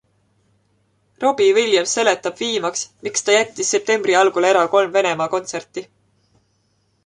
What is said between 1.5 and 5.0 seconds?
Williams seletab viimaks, miks ta jättis septembri algul ära kolm